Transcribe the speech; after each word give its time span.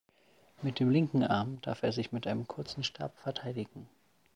Mit 0.63 0.79
dem 0.79 0.89
linken 0.89 1.21
Arm 1.23 1.61
darf 1.61 1.83
er 1.83 1.91
sich 1.91 2.11
mit 2.11 2.25
einem 2.25 2.47
kurzen 2.47 2.83
Stab 2.83 3.15
verteidigen. 3.19 3.87